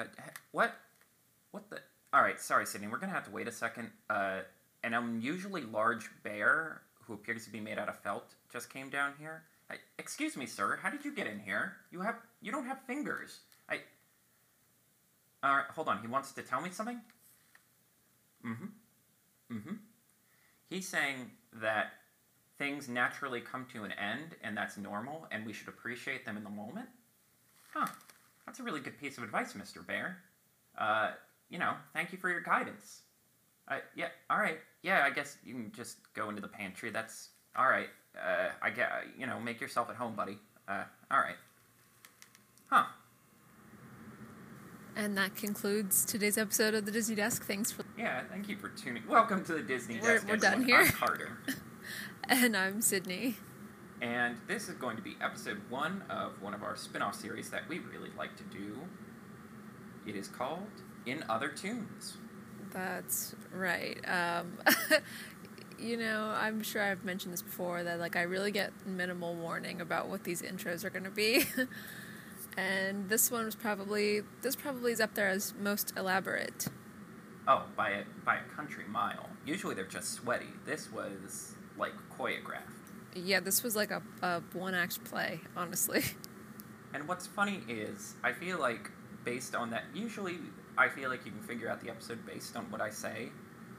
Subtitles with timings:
[0.00, 0.74] Uh, what?
[1.50, 1.78] What the?
[2.12, 2.88] All right, sorry, Sydney.
[2.88, 3.90] We're gonna have to wait a second.
[4.08, 4.40] Uh,
[4.82, 9.12] an unusually large bear who appears to be made out of felt just came down
[9.18, 9.44] here.
[9.70, 10.78] I, excuse me, sir.
[10.82, 11.76] How did you get in here?
[11.90, 13.40] You have you don't have fingers.
[13.68, 13.80] I.
[15.42, 16.00] All right, hold on.
[16.00, 17.00] He wants to tell me something.
[18.46, 19.56] Mm-hmm.
[19.56, 19.74] Mm-hmm.
[20.68, 21.92] He's saying that
[22.58, 26.44] things naturally come to an end, and that's normal, and we should appreciate them in
[26.44, 26.88] the moment.
[28.60, 29.86] That's a really good piece of advice, Mr.
[29.86, 30.18] Bear.
[30.76, 31.12] Uh,
[31.48, 33.00] you know, thank you for your guidance.
[33.66, 34.58] Uh, yeah, all right.
[34.82, 36.90] Yeah, I guess you can just go into the pantry.
[36.90, 37.86] That's all right.
[38.14, 40.36] Uh, I get, you know, make yourself at home, buddy.
[40.68, 41.36] Uh, all right.
[42.66, 42.84] Huh.
[44.94, 47.42] And that concludes today's episode of the Disney Desk.
[47.46, 47.86] Thanks for.
[47.96, 49.04] Yeah, thank you for tuning.
[49.08, 50.28] Welcome to the Disney We're- Desk.
[50.28, 50.80] we're done here.
[50.80, 51.38] I'm Carter.
[52.28, 53.36] And I'm Sydney.
[54.00, 57.50] And this is going to be episode one of one of our spin off series
[57.50, 58.78] that we really like to do.
[60.06, 60.70] It is called
[61.04, 62.16] In Other Toons.
[62.72, 63.98] That's right.
[64.08, 64.52] Um,
[65.78, 69.80] you know, I'm sure I've mentioned this before that like I really get minimal warning
[69.80, 71.44] about what these intros are going to be.
[72.56, 76.68] and this one was probably this probably is up there as most elaborate.
[77.46, 79.28] Oh, by a, by a country mile.
[79.44, 80.50] Usually they're just sweaty.
[80.64, 82.79] This was like choreographed.
[83.14, 86.04] Yeah, this was like a, a one act play, honestly.
[86.92, 88.90] And what's funny is, I feel like
[89.24, 90.38] based on that, usually
[90.76, 93.28] I feel like you can figure out the episode based on what I say.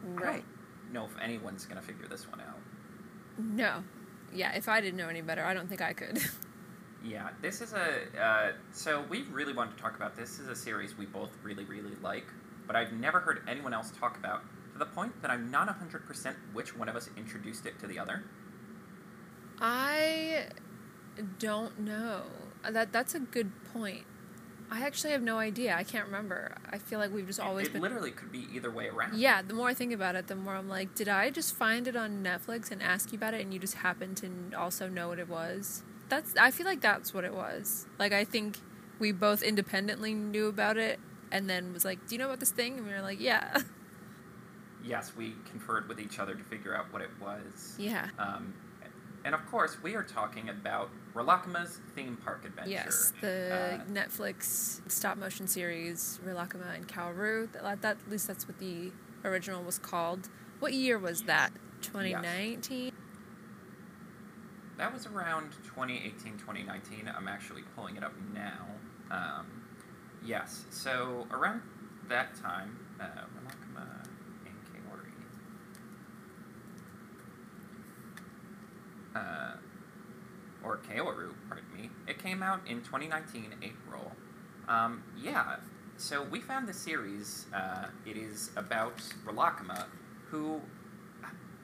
[0.03, 0.43] I Right.
[0.85, 2.57] don't know if anyone's going to figure this one out.
[3.37, 3.83] No.
[4.33, 6.19] Yeah, if I didn't know any better, I don't think I could.
[7.03, 8.03] Yeah, this is a.
[8.15, 10.29] Uh, so we really wanted to talk about this.
[10.37, 12.25] This is a series we both really, really like,
[12.67, 14.43] but I've never heard anyone else talk about
[14.73, 17.97] to the point that I'm not 100% which one of us introduced it to the
[17.97, 18.23] other.
[19.61, 20.47] I
[21.39, 22.23] don't know.
[22.69, 24.05] That that's a good point.
[24.73, 25.75] I actually have no idea.
[25.75, 26.55] I can't remember.
[26.71, 29.15] I feel like we've just always it been literally could be either way around.
[29.17, 31.87] Yeah, the more I think about it, the more I'm like, did I just find
[31.87, 35.09] it on Netflix and ask you about it and you just happened to also know
[35.09, 35.83] what it was?
[36.09, 37.85] That's I feel like that's what it was.
[37.99, 38.59] Like I think
[38.97, 40.99] we both independently knew about it
[41.31, 43.61] and then was like, "Do you know about this thing?" And we were like, "Yeah."
[44.83, 47.75] Yes, we conferred with each other to figure out what it was.
[47.77, 48.07] yeah.
[48.17, 48.53] Um,
[49.23, 52.71] and of course, we are talking about Rilakkuma's Theme Park Adventure.
[52.71, 57.51] Yes, the Uh, Netflix stop motion series Rilakkuma and Kaoru.
[57.51, 58.91] That, that at least that's what the
[59.23, 60.29] original was called.
[60.59, 61.51] What year was that?
[61.81, 62.91] 2019.
[64.77, 67.11] That was around 2018, 2019.
[67.15, 68.65] I'm actually pulling it up now.
[69.11, 69.45] Um,
[70.25, 71.61] yes, so around
[72.07, 73.85] that time, uh, Rilakkuma
[74.45, 75.11] and Kaori.
[79.15, 79.53] Uh,
[80.63, 81.89] or Kaoru, pardon me.
[82.07, 84.11] It came out in 2019, April.
[84.67, 85.57] Um, yeah,
[85.97, 87.45] so we found the series.
[87.53, 89.85] Uh, it is about Rilakkuma,
[90.29, 90.61] who.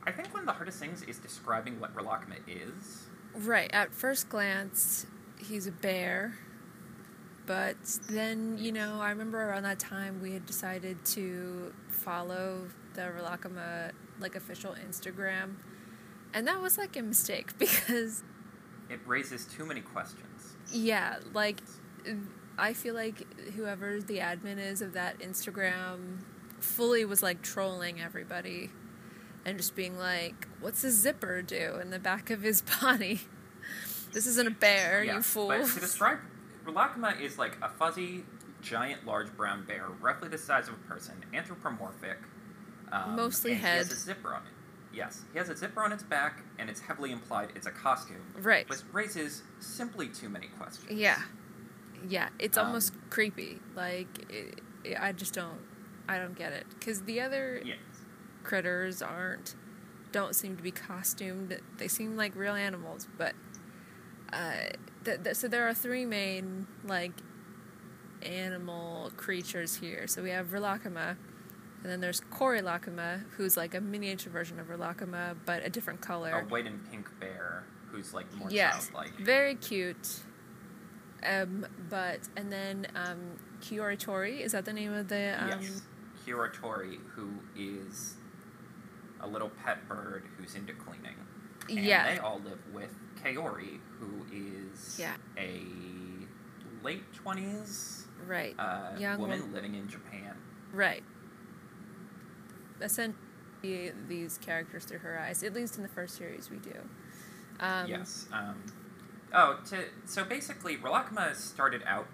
[0.05, 3.07] I think one of the hardest things is describing what Rilakkuma is.
[3.35, 3.69] Right.
[3.73, 5.05] At first glance,
[5.37, 6.35] he's a bear.
[7.45, 7.77] But
[8.09, 13.91] then, you know, I remember around that time we had decided to follow the Rilakkuma
[14.19, 15.55] like official Instagram.
[16.33, 18.23] And that was like a mistake because
[18.89, 20.55] It raises too many questions.
[20.71, 21.61] Yeah, like
[22.57, 26.19] I feel like whoever the admin is of that Instagram
[26.59, 28.71] fully was like trolling everybody
[29.45, 33.21] and just being like, "What's a zipper do in the back of his body?
[34.11, 36.19] This isn't a bear, you fool." But to describe,
[36.65, 38.25] Rilakkuma is like a fuzzy,
[38.61, 42.17] giant, large brown bear, roughly the size of a person, anthropomorphic.
[42.91, 44.53] Um, Mostly and He has a zipper on it.
[44.97, 48.33] Yes, he has a zipper on its back, and it's heavily implied it's a costume.
[48.41, 48.67] Right.
[48.67, 50.89] Which raises simply too many questions.
[50.91, 51.21] Yeah,
[52.09, 53.61] yeah, it's Um, almost creepy.
[53.75, 55.59] Like it, it- I just don't,
[56.09, 57.77] I don't get it because the other Yes.
[58.43, 59.55] critters aren't
[60.13, 63.35] don't seem to be costumed they seem like real animals but
[64.31, 64.53] uh
[65.03, 67.11] th- th- so there are three main like
[68.23, 71.17] animal creatures here so we have Rilakkuma
[71.83, 76.31] and then there's Korilakkuma who's like a miniature version of Rilakkuma but a different color
[76.31, 79.17] A white and pink bear who's like more yes childlike.
[79.19, 80.19] very cute
[81.25, 83.19] um but and then um
[83.61, 85.81] Kiiroitori is that the name of the um yes.
[86.25, 88.15] Hiratori, who is
[89.21, 91.15] a little pet bird who's into cleaning.
[91.69, 92.93] And yeah they all live with
[93.23, 95.15] Kaori, who is Yeah.
[95.37, 95.61] a
[96.83, 100.35] late 20s right uh, Young woman wom- living in Japan.
[100.73, 101.03] Right.
[102.81, 105.43] Essentially, these characters through her eyes.
[105.43, 106.73] At least in the first series, we do.
[107.59, 108.27] Um, yes.
[108.31, 108.63] Um,
[109.33, 112.07] oh, to, so basically, Rilakkuma started out.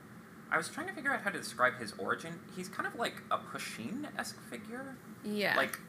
[0.52, 2.40] I was trying to figure out how to describe his origin.
[2.56, 4.96] He's kind of like a Pusheen esque figure.
[5.24, 5.58] Yeah.
[5.58, 5.80] Like,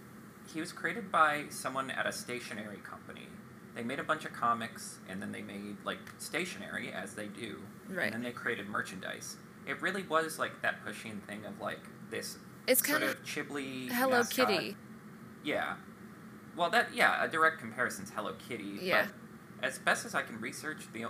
[0.53, 3.29] he was created by someone at a stationery company.
[3.75, 7.59] They made a bunch of comics, and then they made like stationery, as they do.
[7.89, 8.05] Right.
[8.05, 9.37] And then they created merchandise.
[9.67, 11.81] It really was like that Pusheen thing of like
[12.11, 14.49] this it's sort kind of Chibli Hello mascot.
[14.49, 14.77] Kitty.
[15.45, 15.75] Yeah.
[16.57, 18.79] Well, that yeah, a direct comparison's Hello Kitty.
[18.81, 19.07] Yeah.
[19.61, 21.07] But as best as I can research, the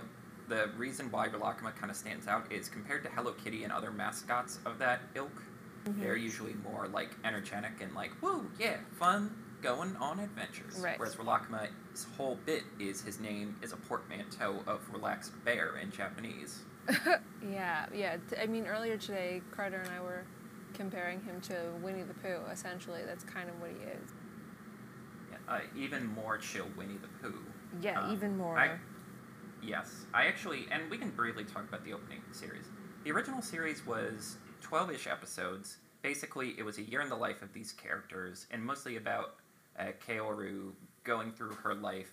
[0.47, 3.91] the reason why Rilakkuma kind of stands out is compared to Hello Kitty and other
[3.91, 5.43] mascots of that ilk,
[5.85, 6.01] Mm-hmm.
[6.01, 9.29] they're usually more like energetic and like woo yeah fun
[9.61, 10.79] going on adventures.
[10.79, 10.97] Right.
[10.97, 16.63] Whereas Rilakkuma's whole bit is his name is a portmanteau of relaxed bear in Japanese.
[17.47, 18.17] Yeah, yeah.
[18.41, 20.25] I mean, earlier today, Carter and I were
[20.75, 22.41] comparing him to Winnie the Pooh.
[22.51, 24.11] Essentially, that's kind of what he is.
[25.31, 27.43] Yeah, uh, even more chill Winnie the Pooh.
[27.81, 28.57] Yeah, Um, even more.
[28.57, 28.79] I-
[29.63, 32.65] Yes, I actually, and we can briefly talk about the opening series.
[33.03, 35.77] The original series was 12 ish episodes.
[36.03, 39.37] Basically, it was a year in the life of these characters, and mostly about
[39.79, 40.73] uh, Kaoru
[41.03, 42.11] going through her life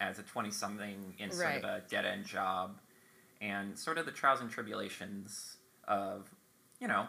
[0.00, 2.80] as a 20 something in sort of a dead end job,
[3.40, 6.28] and sort of the trials and tribulations of,
[6.80, 7.06] you know,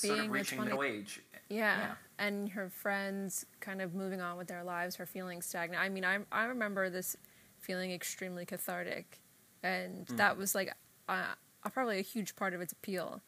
[0.00, 1.20] sort Being of reaching 20 middle age.
[1.48, 1.78] Yeah.
[1.78, 1.94] Yeah.
[2.18, 5.82] And her friends kind of moving on with their lives, her feeling stagnant.
[5.82, 7.16] I mean, I, I remember this
[7.58, 9.20] feeling extremely cathartic.
[9.62, 10.16] And Mm.
[10.16, 10.72] that was like
[11.08, 11.34] uh,
[11.72, 13.20] probably a huge part of its appeal.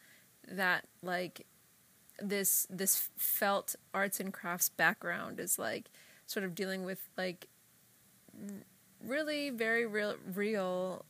[0.50, 1.46] That, like,
[2.20, 5.90] this this felt arts and crafts background is like
[6.26, 7.48] sort of dealing with like
[9.04, 11.04] really very real real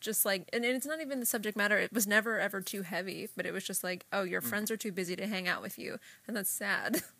[0.00, 2.82] just like and, and it's not even the subject matter it was never ever too
[2.82, 4.46] heavy but it was just like oh your mm.
[4.46, 7.02] friends are too busy to hang out with you and that's sad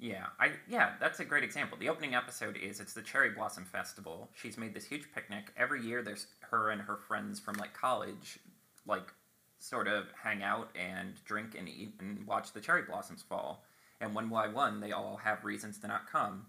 [0.00, 1.76] Yeah, I yeah, that's a great example.
[1.76, 4.30] The opening episode is it's the Cherry Blossom Festival.
[4.32, 6.02] She's made this huge picnic every year.
[6.02, 8.38] There's her and her friends from like college,
[8.86, 9.12] like
[9.58, 13.64] sort of hang out and drink and eat and watch the cherry blossoms fall.
[14.00, 16.46] And one by one, they all have reasons to not come.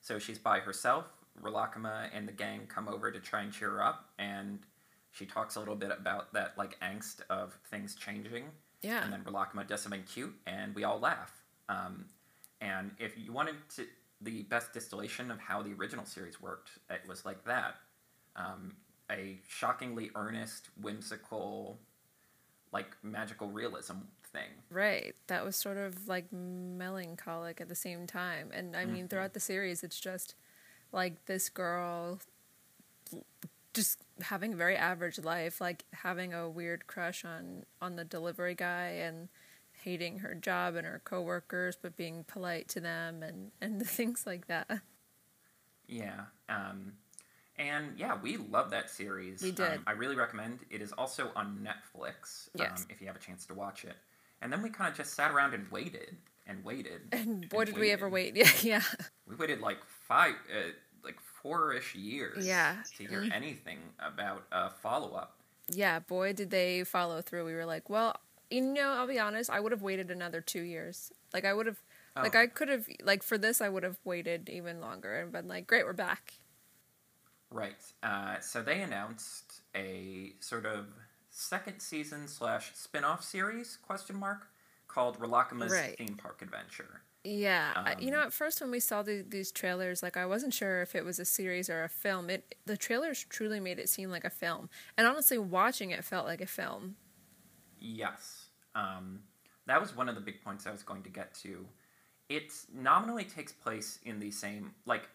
[0.00, 1.06] So she's by herself.
[1.42, 4.60] Rilakkuma and the gang come over to try and cheer her up, and
[5.12, 8.44] she talks a little bit about that like angst of things changing.
[8.82, 11.32] yeah And then Rilakkuma does something cute, and we all laugh.
[11.68, 12.06] Um,
[12.60, 13.86] and if you wanted to,
[14.20, 17.76] the best distillation of how the original series worked, it was like that.
[18.36, 18.74] Um,
[19.10, 21.78] a shockingly earnest, whimsical,
[22.72, 23.98] like magical realism
[24.32, 24.48] thing.
[24.70, 29.10] right that was sort of like melancholic at the same time and i mean Mhm.
[29.10, 30.34] throughout the series it's just
[30.90, 32.18] like this girl
[33.74, 38.54] just having a very average life like having a weird crush on on the delivery
[38.54, 39.28] guy and
[39.82, 44.46] hating her job and her coworkers but being polite to them and and things like
[44.46, 44.70] that
[45.88, 46.20] Yeah.
[46.48, 46.92] Um,
[47.58, 49.42] and yeah, we love that series.
[49.42, 49.70] We did.
[49.72, 50.60] Um, I really recommend.
[50.70, 52.48] It is also on Netflix.
[52.56, 52.82] Yes.
[52.82, 53.96] Um, if you have a chance to watch it.
[54.40, 56.16] And then we kind of just sat around and waited
[56.46, 57.02] and waited.
[57.12, 58.82] and boy did we ever wait yeah yeah
[59.26, 59.78] We waited like
[60.08, 60.70] five, uh,
[61.42, 62.46] four-ish years.
[62.46, 62.76] Yeah.
[62.98, 65.36] To hear anything about a follow-up.
[65.68, 68.16] yeah boy did they follow through we were like well
[68.50, 71.66] you know i'll be honest i would have waited another two years like i would
[71.66, 71.80] have
[72.16, 72.40] like Oh.
[72.40, 75.66] i could have like for this i would have waited even longer and been like
[75.66, 76.34] great we're back
[77.50, 77.76] Right.
[78.02, 80.86] Uh, so they announced a sort of
[81.30, 84.48] second season slash spin-off series question mark
[84.88, 85.96] called Rilakkuma's Right.
[85.98, 87.02] Theme Park Adventure.
[87.24, 90.26] Yeah, I- you Um, know, at first when we saw the, these trailers, like I
[90.26, 92.28] wasn't sure if it was a series or a film.
[92.28, 96.26] It the trailers truly made it seem like a film, and honestly, watching it felt
[96.26, 96.96] like a film.
[97.78, 98.46] Yes.
[98.74, 99.22] Um,
[99.66, 101.66] that was one of the big points I was going to get to.
[102.28, 105.08] It nominally takes place in the same, like,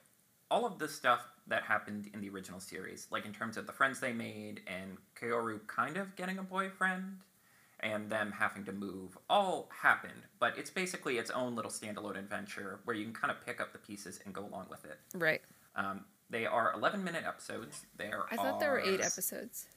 [0.50, 3.74] all of the stuff that happened in the original series, like in terms of the
[3.74, 7.20] friends they made and Kaoru kind of getting a boyfriend
[7.80, 10.24] and them having to move, all happened.
[10.40, 13.72] But it's basically its own little standalone adventure where you can kind of pick up
[13.74, 15.00] the pieces and go along with it.
[15.16, 15.42] Right.
[15.76, 17.86] Um, they are 11 minute episodes.
[17.98, 19.68] There I thought there were eight episodes.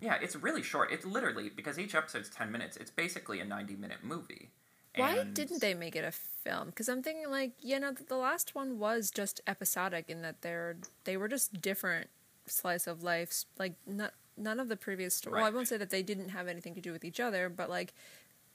[0.00, 0.92] yeah, it's really short.
[0.92, 2.76] It's literally because each episode's ten minutes.
[2.76, 4.50] It's basically a ninety-minute movie.
[4.96, 6.66] Why And- didn't they make it a film?
[6.70, 10.76] Because I'm thinking like, you know, the last one was just episodic in that they're
[11.04, 12.08] they were just different
[12.46, 13.44] slice of life.
[13.58, 15.14] Like not none of the previous.
[15.14, 17.48] Sto- Well, I won't say that they didn't have anything to do with each other,
[17.48, 17.92] but like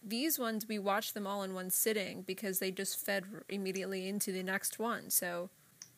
[0.03, 4.31] these ones we watched them all in one sitting because they just fed immediately into
[4.31, 5.09] the next one.
[5.09, 5.49] So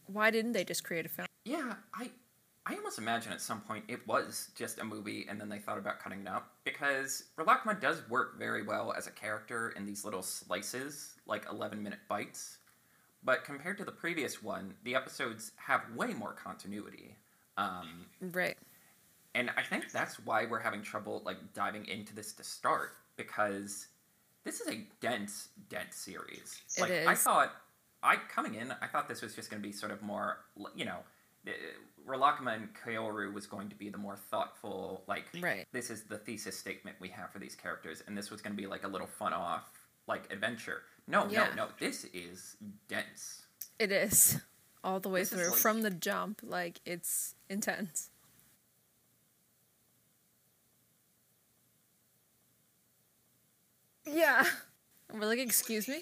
[0.05, 1.27] why didn't they just create a film?
[1.45, 2.11] Yeah, I,
[2.65, 5.77] I almost imagine at some point it was just a movie, and then they thought
[5.77, 10.03] about cutting it up because Rilakkuma does work very well as a character in these
[10.05, 12.57] little slices, like eleven-minute bites.
[13.23, 17.15] But compared to the previous one, the episodes have way more continuity.
[17.57, 18.57] Um, Right.
[19.37, 23.87] And I think that's why we're having trouble like diving into this to start because
[24.43, 26.61] this is a dense, dense series.
[26.75, 27.51] It like I thought,
[28.01, 30.39] I coming in, I thought this was just going to be sort of more,
[30.75, 30.97] you know,
[31.47, 31.51] uh,
[32.07, 35.67] Rilakkuma and Kaoru was going to be the more thoughtful, like Right.
[35.71, 38.61] this is the thesis statement we have for these characters, and this was going to
[38.61, 39.69] be like a little fun off
[40.07, 40.81] like adventure.
[41.07, 41.49] No, Yeah.
[41.49, 41.67] no, no.
[41.79, 42.55] This is
[42.87, 43.45] dense.
[43.77, 44.39] It is
[44.83, 46.41] all the way This through like- from the jump.
[46.43, 48.09] Like it's intense.
[54.07, 54.45] Yeah.
[55.13, 56.01] We're like, excuse me.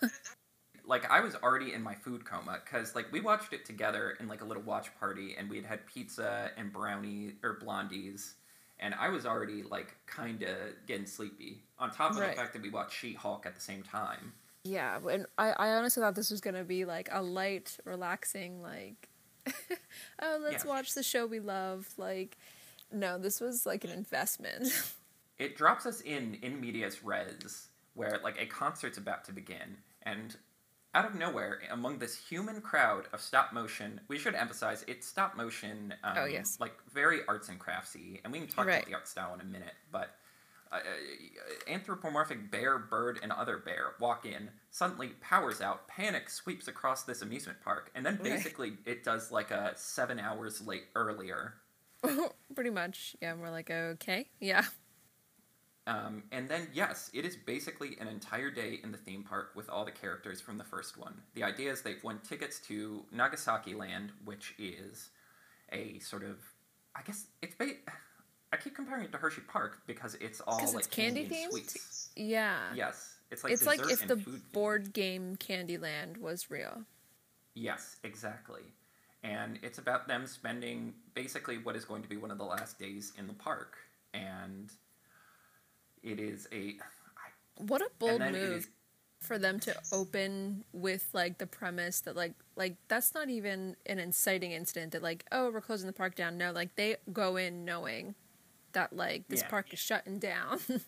[0.84, 4.26] like I was already in my food coma because like we watched it together in
[4.28, 8.32] like a little watch party and we had had pizza and brownie or blondies
[8.80, 12.30] and I was already like kind of getting sleepy on top of Right.
[12.30, 14.32] the fact that we watched She-Hulk at the same time.
[14.64, 19.08] Yeah, and I, I honestly thought this was gonna be like a light, relaxing, like,
[20.20, 20.70] oh, let's Yeah.
[20.70, 21.88] watch the show we love.
[21.98, 22.36] Like,
[22.92, 24.72] no, this was like an investment.
[25.40, 30.36] It drops us in in medias res where like a concert's about to begin and
[30.94, 35.36] out of nowhere among this human crowd of stop motion we should emphasize it's stop
[35.36, 36.58] motion um, Oh, yes.
[36.60, 38.76] like very arts and craftsy and we can talk Right.
[38.76, 40.10] about the art style in a minute but
[40.72, 46.68] uh, uh, anthropomorphic bear bird and other bear walk in suddenly powers out panic sweeps
[46.68, 48.24] across this amusement park and then Right.
[48.24, 51.54] basically it does like a seven hours late earlier
[52.54, 53.14] Pretty much.
[53.20, 54.64] Yeah, we're like, okay, yeah.
[55.90, 59.68] Um, and then, yes, it is basically an entire day in the theme park with
[59.68, 61.14] all the characters from the first one.
[61.34, 65.10] The idea is they've won tickets to Nagasaki Land, which is
[65.72, 66.38] a sort of,
[66.94, 67.74] I guess it's ba-
[68.52, 71.50] I keep comparing it to Hershey Park because it's all like it's candy and themed?
[71.50, 72.10] sweets.
[72.14, 72.58] Yeah.
[72.74, 74.16] Yes, it's like it's like if the
[74.52, 76.82] board game Candyland was real.
[77.54, 78.62] Yes, exactly.
[79.24, 82.78] And it's about them spending basically what is going to be one of the last
[82.78, 83.76] days in the park.
[84.14, 84.70] And
[86.02, 86.76] it is a.
[87.56, 88.68] What a bold move is-
[89.20, 93.98] for them to open with like the premise that like like that's not even an
[93.98, 96.38] inciting incident that like oh we're closing the park down.
[96.38, 98.14] No, like they go in knowing
[98.72, 99.48] that like this Yeah.
[99.48, 100.60] park is shutting down.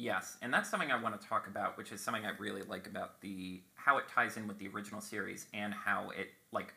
[0.00, 2.86] Yes, and that's something I want to talk about, which is something I really like
[2.86, 6.72] about the how it ties in with the original series and how it like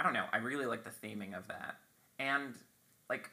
[0.00, 1.76] I don't know, I really like the theming of that.
[2.18, 2.54] And
[3.08, 3.30] like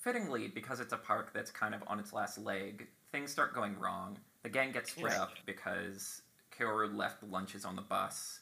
[0.00, 3.78] fittingly because it's a park that's kind of on its last leg, things start going
[3.78, 4.18] wrong.
[4.42, 6.22] The gang gets split up because
[6.58, 8.40] Kaoru left lunches on the bus.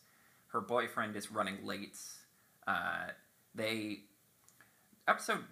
[0.49, 1.99] Her boyfriend is running late.
[2.67, 3.09] Uh,
[3.55, 4.01] they
[5.07, 5.43] episode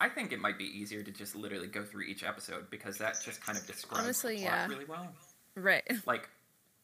[0.00, 3.18] I think it might be easier to just literally go through each episode because that
[3.24, 4.66] just kind of describes Honestly, the plot yeah.
[4.68, 5.08] really well.
[5.54, 5.84] right.
[6.06, 6.28] Like,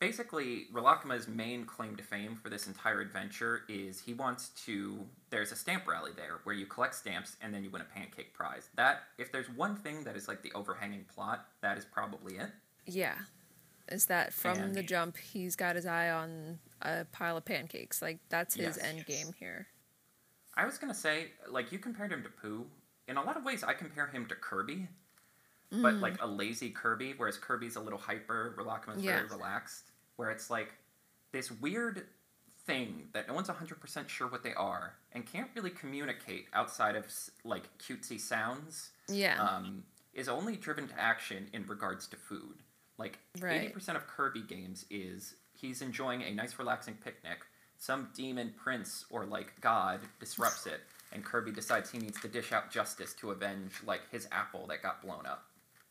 [0.03, 4.99] basically, Rilakkuma's main claim to fame for this entire adventure is he wants to.
[5.31, 8.35] There's a stamp rally there where you collect stamps and then you win a pancake
[8.35, 8.69] prize.
[8.75, 12.51] That, if there's one thing that is like the overhanging plot, that is probably it.
[12.85, 13.15] Yeah.
[13.93, 18.03] Is that from And- the jump he's got his eye on a pile of pancakes.
[18.03, 18.79] Like that's his Yes.
[18.79, 19.69] end game here.
[20.57, 22.67] I was gonna say, like, you compared him to Pooh.
[23.07, 24.89] In a lot of ways, I compare him to Kirby,
[25.71, 26.01] but Mm.
[26.01, 29.19] like a lazy Kirby, whereas Kirby's a little hyper, Rilakkuma's Yeah.
[29.19, 29.92] very relaxed.
[30.23, 30.73] Where it's like
[31.33, 32.07] this weird
[32.65, 37.07] thing that no one's 100% sure what they are and can't really communicate outside of
[37.45, 39.43] like cutesy sounds Yeah.
[39.43, 39.83] um,
[40.15, 42.59] is only driven to action in regards to food.
[42.99, 43.75] Like Right.
[43.75, 47.39] 80% of Kirby games is he's enjoying a nice relaxing picnic.
[47.79, 52.53] Some demon prince or like god disrupts it, and Kirby decides he needs to dish
[52.53, 55.47] out justice to avenge like his apple that got blown up.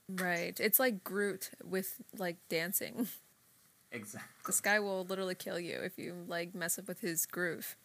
[0.07, 0.57] right.
[0.57, 3.09] It's like Groot with like dancing.
[3.91, 4.29] Exactly.
[4.45, 7.75] This guy will literally kill you if you like mess up with his groove.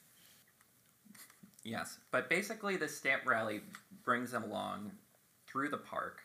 [1.65, 3.61] Yes, but basically, the stamp rally
[4.05, 4.93] brings them along
[5.49, 6.21] through the park.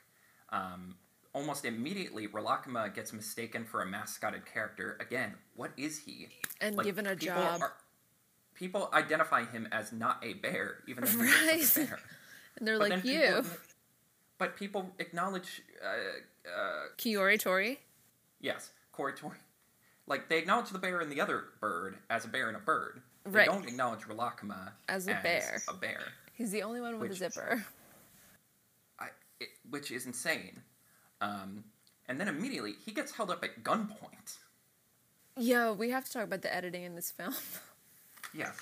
[0.49, 0.95] Um,
[1.33, 4.97] almost immediately, Rilakkuma gets mistaken for a mascoted character.
[4.99, 6.27] Again, what is he?
[6.59, 7.61] And Like, given a people job.
[7.61, 7.73] are-
[8.53, 11.77] people identify him as not a bear, even though he looks like Right.
[11.77, 11.99] a bear.
[12.57, 13.45] And they're But like, you, people-
[14.37, 17.77] but people acknowledge, uh, uh, Kiiroitori.
[18.41, 19.37] yes, Corey Tori.
[20.11, 23.01] Like they acknowledge the bear and the other bird as a bear and a bird.
[23.23, 23.45] They Right.
[23.45, 25.61] don't acknowledge Rilakkuma As a bear.
[25.69, 26.01] A bear.
[26.33, 27.65] He's the only one with a zipper.
[28.99, 29.07] I,
[29.39, 30.63] it, which is insane.
[31.21, 31.63] Um,
[32.09, 34.37] and then immediately he gets held up at gunpoint.
[35.37, 37.33] Yo, we have to talk about the editing in this film.
[38.33, 38.55] Yes.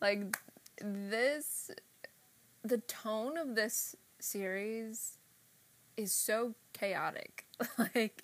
[0.00, 0.36] like
[0.80, 1.70] this
[2.64, 5.18] the tone of this series
[5.96, 7.46] is so chaotic
[7.94, 8.22] like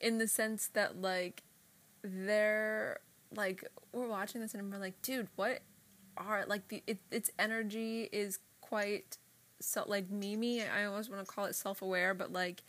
[0.00, 1.44] in the sense that like
[2.04, 3.00] they're
[3.34, 5.60] like we're watching this and we're like dude what
[6.16, 9.18] are like the it, its energy is quite
[9.60, 10.62] so like Mimi.
[10.62, 12.62] I always want to call it self aware, but like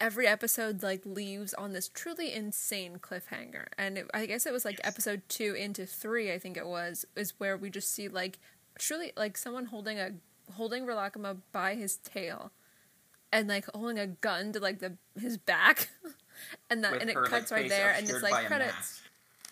[0.00, 3.66] every episode like leaves on this truly insane cliffhanger.
[3.78, 7.04] And it, I guess it was like episode two into three, I think it was,
[7.14, 8.38] is where we just see like
[8.78, 10.12] truly like someone holding a
[10.54, 12.52] holding Rilakkuma by his tail
[13.32, 15.88] and like holding a gun to like the his back.
[16.70, 19.02] and that and it her, like, cuts right there and it's like credits.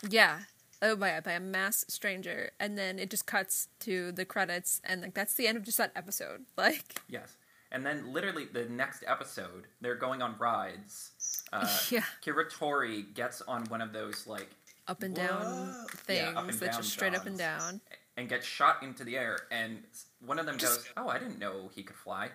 [0.08, 0.40] Yeah.
[0.82, 4.82] Oh, by a, by a mass stranger, and then it just cuts to the credits,
[4.84, 6.44] and like that's the end of just that episode.
[6.58, 7.36] Like, Yes.
[7.72, 11.12] And then literally the next episode, they're going on rides.
[11.52, 12.04] Uh, Yeah.
[12.24, 14.48] Kiratori gets on one of those like
[14.86, 15.84] up and down Whoa.
[15.88, 17.80] things Yeah, and that down just straight up and down.
[18.18, 19.78] and gets shot into the air, and
[20.26, 22.28] one of them Just- goes, "Oh, I didn't know he could fly.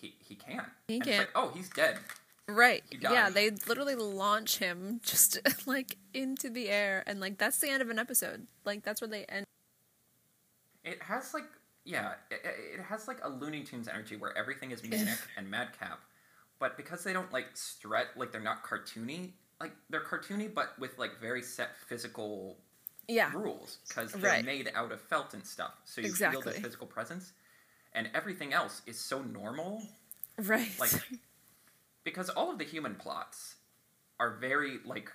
[0.00, 0.66] He he can't.
[0.88, 1.18] He And can't.
[1.20, 1.98] like, oh, he's dead.
[2.48, 2.84] Right.
[2.90, 3.34] Yeah, died.
[3.34, 7.90] they literally launch him just like into the air, and like that's the end of
[7.90, 8.46] an episode.
[8.64, 9.46] Like that's where they end.
[10.84, 11.44] It has like
[11.84, 12.40] yeah, it,
[12.78, 16.00] it has like a Looney Tunes energy where everything is manic and madcap,
[16.58, 19.30] but because they don't like stretch, like they're not cartoony.
[19.60, 22.58] Like they're cartoony, but with like very set physical
[23.08, 23.30] Yeah.
[23.34, 24.44] rules because they're Right.
[24.44, 25.72] made out of felt and stuff.
[25.84, 26.52] So you feel Exactly.
[26.52, 27.32] their physical presence,
[27.94, 29.82] and everything else is so normal.
[30.38, 30.68] Right.
[30.78, 30.90] Like
[32.04, 33.56] because all of the human plots
[34.20, 35.10] are very like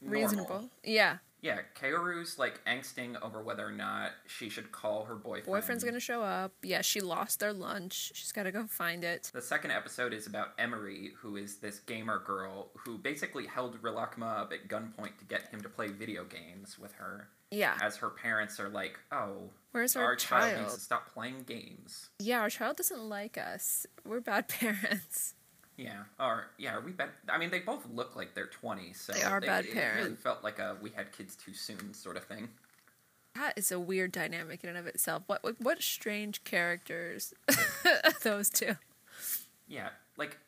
[0.00, 0.20] normal.
[0.22, 0.70] reasonable.
[0.84, 1.18] Yeah.
[1.42, 5.46] Yeah, Kaoru's like angsting over whether or not she should call her boyfriend.
[5.46, 6.52] Boyfriend's gonna show up.
[6.62, 8.10] Yeah, she lost their lunch.
[8.14, 9.30] She's gotta go find it.
[9.32, 14.40] The second episode is about Emery, who is this gamer girl who basically held Rilakkuma
[14.40, 17.76] up at gunpoint to get him to play video games with her, Yeah.
[17.80, 22.08] as her parents are like, "Oh, Where's our, our child needs to stop playing games."
[22.18, 23.86] Yeah, our child doesn't like us.
[24.04, 25.34] We're bad parents.
[25.76, 27.10] Yeah, or yeah, are we bad?
[27.28, 30.22] I mean, they both look like they're twenty, so They are bad it really parents.
[30.22, 32.48] felt like a "we had kids too soon" sort of thing.
[33.34, 35.24] That is a weird dynamic in and of itself.
[35.26, 37.34] What what, what strange characters
[38.22, 38.76] those two.
[39.68, 40.38] Yeah, like,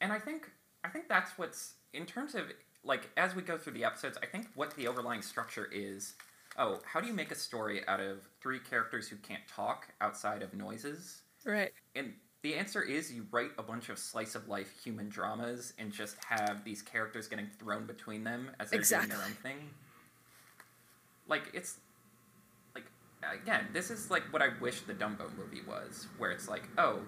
[0.00, 0.50] and I think
[0.82, 2.44] I think that's what's in terms of
[2.82, 4.16] like as we go through the episodes.
[4.22, 6.14] I think what the overlying structure is.
[6.56, 10.42] Oh, how do you make a story out of three characters who can't talk outside
[10.42, 11.20] of noises?
[11.44, 11.72] Right.
[11.94, 15.92] And the answer is you write a bunch of slice of life human dramas and
[15.92, 19.70] just have these characters getting thrown between them as they're doing their own thing.
[21.26, 21.78] Like it's
[22.74, 22.84] like
[23.42, 27.00] again, this is like what I wish the Dumbo movie was, where it's like, oh,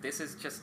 [0.00, 0.62] this is just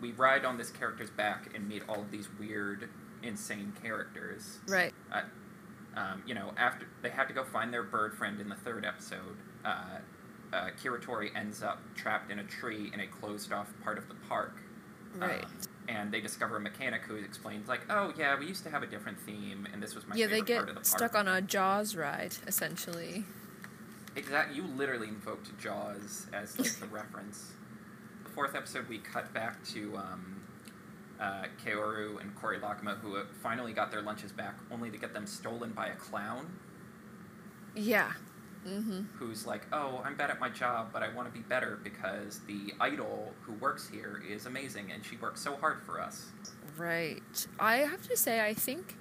[0.00, 2.88] we ride on this character's back and meet all of these weird,
[3.22, 4.58] insane characters.
[4.66, 4.92] Right.
[5.12, 5.22] Uh,
[5.94, 8.84] um, you know, after they have to go find their bird friend in the third
[8.84, 9.98] episode, uh,
[10.52, 14.14] uh, Kiratori ends up trapped in a tree in a closed off part of the
[14.28, 14.56] park.
[15.14, 15.44] Right.
[15.44, 15.50] Um,
[15.88, 18.86] and they discover a mechanic who explains, like, oh, yeah, we used to have a
[18.86, 20.86] different theme, and this was my yeah, they favorite get part of the park.
[20.86, 23.24] stuck on a Jaws ride, essentially.
[24.16, 24.56] Exactly.
[24.56, 27.52] You literally invoked Jaws as like the reference.
[28.24, 30.42] The fourth episode, we cut back to um,
[31.20, 35.26] uh, Kaoru and Korilakkuma, who uh, finally got their lunches back, only to get them
[35.26, 36.58] stolen by a clown
[37.74, 38.12] Yeah.
[38.66, 39.02] Mm-hmm.
[39.18, 42.40] who's like, "Oh, I'm bad at my job, but I want to be better because
[42.48, 46.26] the idol who works here is amazing, and she works so hard for us."
[46.76, 47.46] Right.
[47.60, 48.96] I have to say, I think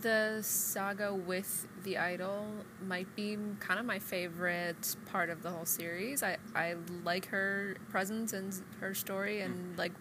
[0.00, 2.46] the saga with the idol
[2.86, 6.22] might be kind of my favorite part of the whole series.
[6.22, 9.92] I, I like her presence and her story, and like,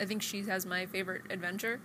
[0.00, 1.80] I think she has my favorite adventure.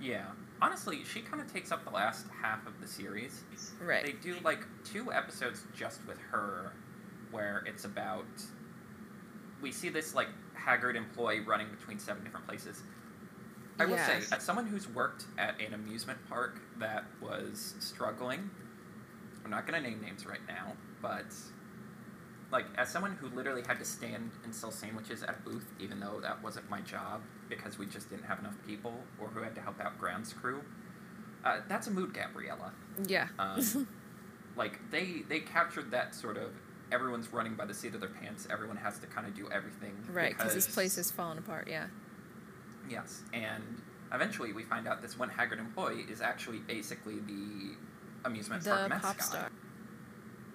[0.00, 0.26] Yeah,
[0.62, 3.42] honestly, she kind of takes up the last half of the series.
[3.80, 4.04] Right.
[4.04, 6.72] They do like two episodes just with her,
[7.30, 8.26] where it's about.
[9.60, 12.82] We see this like haggard employee running between seven different places.
[13.78, 18.50] I will say, as someone who's worked at an amusement park that was struggling,
[19.42, 21.32] I'm not going to name names right now, but
[22.52, 26.00] like as someone who literally had to stand and sell sandwiches at a booth, even
[26.00, 29.54] though that wasn't my job because we just didn't have enough people, or who had
[29.54, 30.62] to help out grounds crew,
[31.44, 32.72] uh, that's a mood, Gabriella.
[33.06, 33.28] Yeah.
[33.38, 33.86] Um,
[34.56, 36.50] like they they captured that sort of
[36.92, 38.46] everyone's running by the seat of their pants.
[38.50, 39.92] Everyone has to kind of do everything.
[40.12, 41.68] Right, because this place is falling apart.
[41.70, 41.86] Yeah.
[42.88, 43.80] Yes, and
[44.12, 47.76] eventually we find out this one haggard employee is actually basically the
[48.24, 49.49] amusement The park mascot.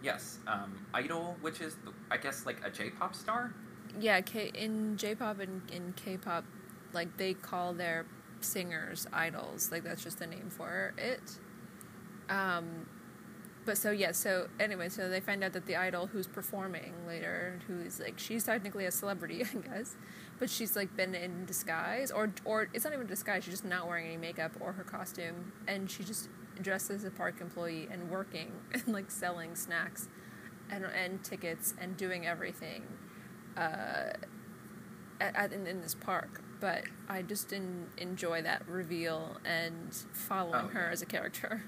[0.05, 3.55] Yes, um, Idol, which is the, I guess like a J-pop star.
[3.99, 4.21] Yeah.
[4.21, 6.45] K in J-pop and in K-pop,
[6.93, 8.05] like they call their
[8.39, 9.71] singers idols.
[9.71, 11.39] Like that's just the name for it.
[12.29, 12.85] Um,
[13.65, 14.11] but so yeah.
[14.11, 18.19] So anyway, so they find out that the idol who's performing later, who is like
[18.19, 19.95] she's technically a celebrity, I guess,
[20.37, 23.43] but she's like been in disguise, or or it's not even disguise.
[23.43, 26.29] She's just not wearing any makeup or her costume, and she just
[26.61, 30.07] dressed as a park employee and working and like selling snacks,
[30.69, 32.83] and and tickets and doing everything
[33.57, 34.13] uh,
[35.21, 36.41] at, at, in, in this park.
[36.59, 40.91] But I just didn't enjoy that reveal and following Oh, her yeah.
[40.91, 41.63] as a character.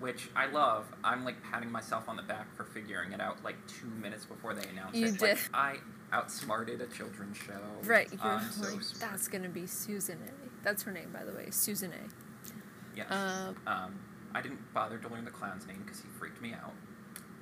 [0.00, 0.84] which I love.
[1.04, 4.52] I'm like patting myself on the back for figuring it out like two minutes before
[4.54, 5.12] they announced You it.
[5.18, 5.20] did.
[5.22, 5.76] Like, I
[6.12, 7.52] outsmarted a children's show.
[7.84, 9.12] Right, you're so like, smart.
[9.12, 10.64] that's gonna be Susan A.
[10.64, 12.96] That's her name, by the way, Susan A.
[12.96, 13.10] Yes.
[13.10, 13.94] Uh, um,
[14.34, 16.72] I didn't bother to learn the clown's name because he freaked me out.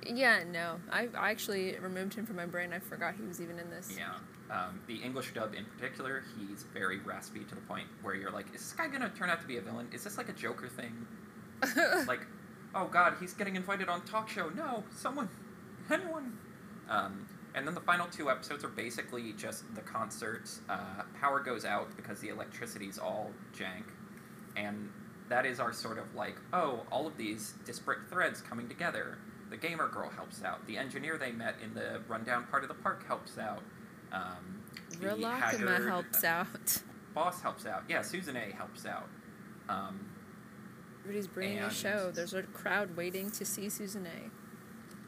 [0.05, 2.73] yeah, no, I, I actually removed him from my brain.
[2.73, 3.95] I forgot he was even in this.
[3.97, 4.13] Yeah.
[4.49, 8.47] Um, the English dub in particular, he's very raspy to the point where you're like,
[8.47, 9.87] is this guy gonna turn out to be a villain?
[9.93, 11.07] Is this like a Joker thing?
[12.07, 12.21] like,
[12.75, 14.49] oh god, he's getting invited on talk show.
[14.49, 15.29] No, someone,
[15.89, 16.37] anyone.
[16.89, 17.25] Um,
[17.55, 20.61] and then the final two episodes are basically just the concerts.
[20.69, 23.83] Uh, power goes out because the electricity's all jank,
[24.55, 24.89] and
[25.31, 29.17] that is our sort of like, oh, all of these disparate threads coming together.
[29.49, 30.65] The gamer girl helps out.
[30.67, 33.63] The engineer they met in the rundown part of the park helps out.
[34.11, 36.81] Um, the Rilakkuma haggard helps out.
[37.13, 37.83] Boss helps out.
[37.89, 39.07] Yeah, Susan A helps out.
[39.69, 40.09] Um,
[40.99, 42.11] Everybody's bringing a show.
[42.13, 44.29] There's a crowd waiting to see Susan A.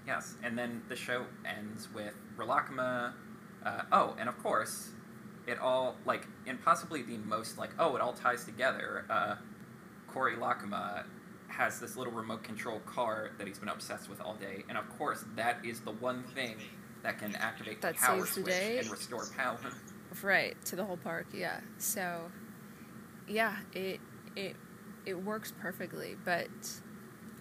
[0.08, 3.14] Yes, and then the show ends with Rilakkuma.
[3.66, 4.92] Uh, oh, and of course,
[5.48, 9.06] it all like in possibly the most like oh, it all ties together.
[9.10, 9.36] Uh,
[10.14, 11.04] Korilakkuma uh,
[11.48, 14.90] has this little remote control car that he's been obsessed with all day, and of
[14.98, 16.56] course, that is the one thing
[17.04, 18.78] that can activate That the power saves the switch day?
[18.80, 19.60] and restore power.
[20.22, 21.28] Right to the whole park.
[21.34, 21.60] Yeah.
[21.78, 22.32] So,
[23.28, 24.00] yeah, it
[24.36, 24.56] it
[25.06, 26.16] it works perfectly.
[26.24, 26.50] But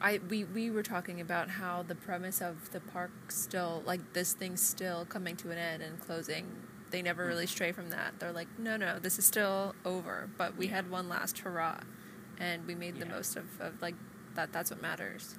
[0.01, 4.33] I we we were talking about how the premise of the park still like this
[4.33, 6.47] thing's still coming to an end and closing.
[6.91, 7.29] They never mm.
[7.29, 8.19] really stray from that.
[8.19, 10.29] They're like, no, no, this is still over.
[10.37, 10.77] But we Yeah.
[10.77, 11.81] had one last hurrah,
[12.43, 13.95] and we made the most of, of like
[14.35, 14.53] that.
[14.53, 15.37] That's what matters.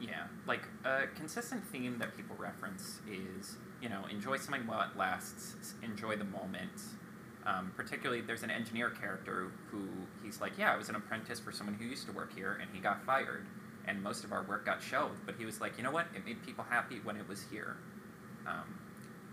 [0.00, 4.96] Yeah, like a consistent theme that people reference is, you know, enjoy something while it
[4.96, 6.82] lasts, enjoy the moment.
[7.46, 9.88] Um, particularly, there's an engineer character who
[10.22, 12.68] he's like, yeah, I was an apprentice for someone who used to work here, and
[12.72, 13.46] he got fired,
[13.86, 15.20] and most of our work got shelved.
[15.24, 16.06] But he was like, you know what?
[16.14, 17.76] It made people happy when it was here.
[18.46, 18.78] Um,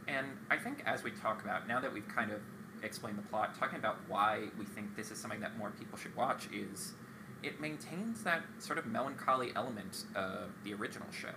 [0.08, 2.40] and I think as we talk about now that we've kind of
[2.84, 6.16] explained the plot, talking about why we think this is something that more people should
[6.16, 6.94] watch is
[7.42, 11.36] it maintains that sort of melancholy element of the original show.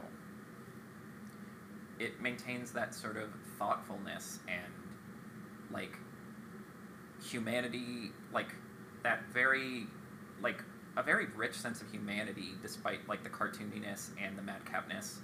[1.98, 4.72] It maintains that sort of thoughtfulness and
[5.72, 5.96] like
[7.22, 8.54] humanity, like
[9.02, 9.86] that very
[10.40, 10.62] like
[10.96, 15.18] a very rich sense of humanity despite like the cartooniness and the madcapness,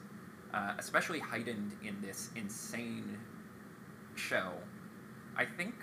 [0.52, 3.18] uh, especially heightened in this insane
[4.14, 4.52] show.
[5.36, 5.74] I think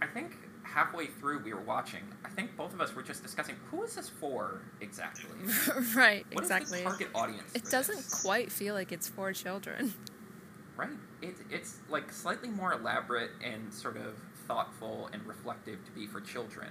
[0.00, 3.56] I think halfway through we were watching, I think both of us were just discussing
[3.70, 5.30] who is this for exactly?
[5.96, 6.24] right.
[6.32, 6.78] What exactly.
[6.78, 7.50] the target audience?
[7.54, 8.22] It doesn't this?
[8.22, 9.94] quite feel like it's for children.
[10.76, 10.90] Right.
[11.22, 14.14] It, it's like slightly more elaborate and sort of
[14.46, 16.68] thoughtful and reflective to be for children,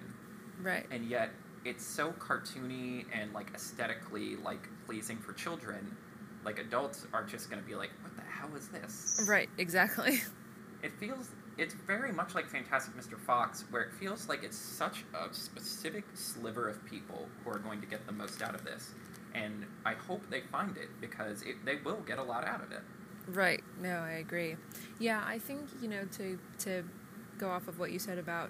[0.62, 0.86] Right.
[0.90, 1.32] and yet
[1.66, 5.96] it's so cartoony and like aesthetically like pleasing for children.
[6.46, 9.50] Like adults are just gonna be like, "What the hell is this?" Right.
[9.58, 10.22] Exactly.
[10.84, 13.17] It feels it's very much like Fantastic Mr.
[13.17, 17.82] Fox, where it feels like it's such a specific sliver of people who are going
[17.82, 18.91] to get the most out of this.
[19.34, 22.72] And I hope they find it because it, they will get a lot out of
[22.72, 22.82] it.
[23.28, 23.63] Right.
[23.82, 24.56] No, I agree.
[25.00, 26.84] Yeah, I think you know to to
[27.38, 28.50] go off of what you said about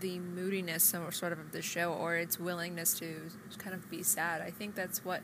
[0.00, 4.42] the moodiness sort of of the show or its willingness to kind of be sad.
[4.42, 5.22] I think that's what.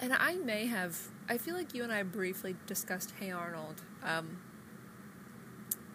[0.00, 0.96] And I may have.
[1.28, 3.82] I feel like you and I briefly discussed Hey Arnold.
[4.02, 4.38] Um,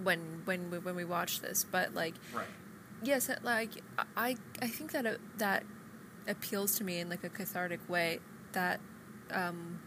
[0.03, 2.45] when when we, when we watched this, but like Right.
[3.03, 3.71] yes, like
[4.15, 5.63] I I think that it, that
[6.27, 8.19] appeals to me in like a cathartic way.
[8.53, 8.79] That
[9.31, 9.79] um,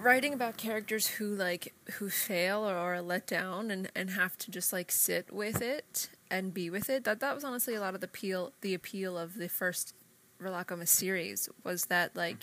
[0.00, 4.50] writing about characters who like who fail or are let down and and have to
[4.50, 7.04] just like sit with it and be with it.
[7.04, 9.94] That that was honestly a lot of the appeal the appeal of the first
[10.40, 12.38] Rilakkuma series was that like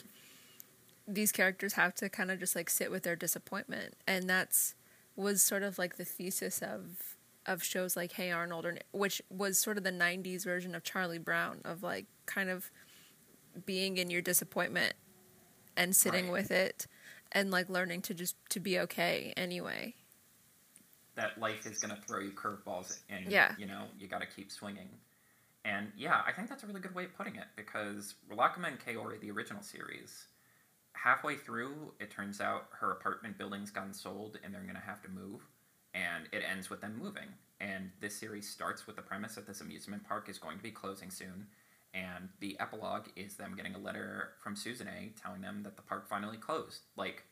[1.07, 4.75] these characters have to kind of just like sit with their disappointment and that's
[5.19, 9.57] was sort of like the thesis of of shows like Hey Arnold or which was
[9.59, 12.69] sort of the 90s version of Charlie Brown of like kind of
[13.65, 14.93] being in your disappointment
[15.75, 16.33] and sitting Right.
[16.33, 16.85] with it
[17.31, 19.95] and like learning to just to be okay anyway.
[21.15, 23.53] that life is going to throw you curveballs and Yeah.
[23.57, 24.87] you know you got to keep swinging
[25.65, 28.79] and yeah i think that's a really good way of putting it because Rilakkuma and
[28.79, 30.27] Kaori, the original series
[30.93, 35.01] halfway through it turns out her apartment building's gotten sold and they're going to have
[35.01, 35.41] to move
[35.93, 37.29] and it ends with them moving
[37.61, 40.71] and this series starts with the premise that this amusement park is going to be
[40.71, 41.47] closing soon
[41.93, 45.81] and the epilogue is them getting a letter from susan a telling them that the
[45.81, 47.23] park finally closed like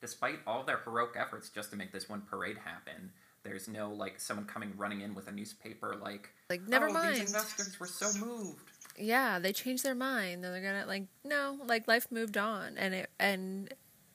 [0.00, 3.10] despite all their heroic efforts just to make this one parade happen,
[3.42, 7.16] there's no like someone coming running in with a newspaper like, Like, never oh, mind.
[7.16, 8.70] These investors were so moved.
[8.98, 10.42] Yeah, they changed their mind.
[10.42, 13.72] They're gonna like no, like life moved on, and it and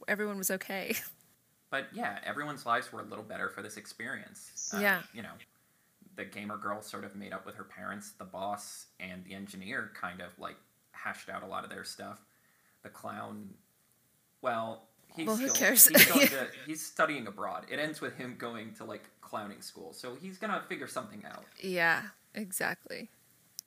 [0.08, 0.96] everyone was okay.
[1.70, 4.70] But yeah, everyone's lives were a little better for this experience.
[4.74, 5.04] Uh, Yeah.
[5.14, 5.32] You know,
[6.18, 8.12] the gamer girl sort of made up with her parents.
[8.12, 10.58] The boss and the engineer kind of like
[10.92, 12.20] hashed out a lot of their stuff.
[12.84, 13.52] The clown,
[14.42, 14.84] well,
[15.16, 15.88] he's Well, who still, cares?
[15.88, 17.68] He's, to, he's studying abroad.
[17.72, 21.46] It ends with him going to like clowning school, so he's gonna figure something out.
[21.62, 22.02] yeah,
[22.36, 23.10] exactly.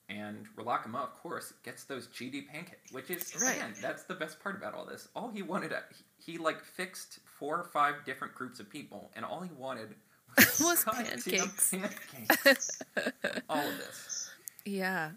[0.09, 3.57] And Rilakkuma, of course, gets those GD pancakes, which is Right.
[3.57, 5.09] again, that's the best part about all this.
[5.17, 5.81] All he wanted, uh,
[6.19, 9.95] he, he like fixed four or five different groups of people, and all he wanted
[10.37, 11.71] was, Was pancakes.
[11.71, 12.83] pancakes.
[13.49, 14.31] all of this,
[14.67, 15.13] Yeah,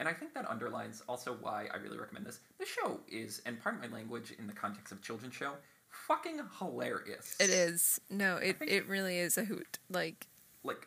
[0.00, 2.40] and I think that underlines also why I really recommend this.
[2.58, 5.52] The show is, and pardon my language in the context of children's show,
[5.90, 7.36] fucking hilarious.
[7.40, 8.00] it is.
[8.08, 9.78] No, it it really is a hoot.
[9.90, 10.26] Like
[10.62, 10.86] Like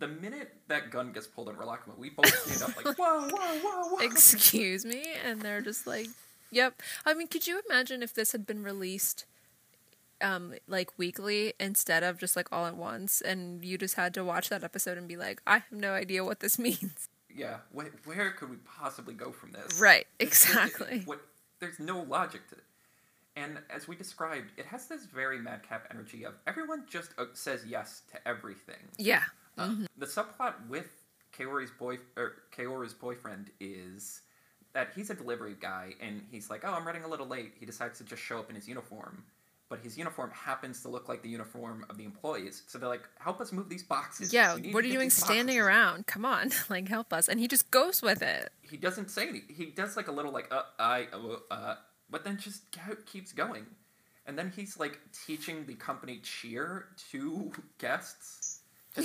[0.00, 3.58] the minute that gun gets pulled on Rilakkuma, we both stand up like, whoa, whoa,
[3.60, 3.98] whoa, whoa.
[4.00, 6.08] excuse me and they're just like
[6.50, 9.24] yep i mean could you imagine if this had been released
[10.22, 14.24] um like weekly instead of just like all at once and you just had to
[14.24, 18.06] watch that episode and be like i have no idea what this means Yeah, wh-
[18.06, 19.78] where could we possibly go from this?
[19.80, 21.20] right exactly What
[21.60, 22.64] there's no logic to it.
[23.36, 27.64] And as we described, it has this very madcap energy of everyone just uh, says
[27.66, 28.82] yes to everything.
[28.98, 29.22] yeah
[29.60, 30.88] Uh, The subplot with
[31.36, 34.22] Kaori's boy or Kaoru's boyfriend is
[34.72, 37.66] that he's a delivery guy and he's like, "Oh, I'm running a little late." He
[37.66, 39.24] decides to just show up in his uniform,
[39.68, 42.62] but his uniform happens to look like the uniform of the employees.
[42.66, 45.66] So they're like, "Help us move these boxes." yeah what are you doing standing boxes."
[45.66, 49.28] around come on like help us and he just goes with it he doesn't say
[49.28, 49.42] any.
[49.48, 51.74] He does like a little like uh I uh, uh
[52.10, 52.62] but then just
[53.06, 53.66] keeps going,
[54.26, 58.39] and then he's like teaching the company cheer to guests,